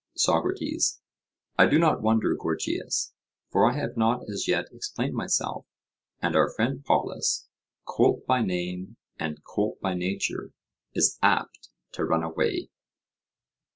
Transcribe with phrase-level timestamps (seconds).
[0.15, 0.99] SOCRATES:
[1.59, 3.13] I do not wonder, Gorgias;
[3.51, 5.67] for I have not as yet explained myself,
[6.23, 7.47] and our friend Polus,
[7.85, 10.53] colt by name and colt by nature,
[10.95, 12.71] is apt to run away.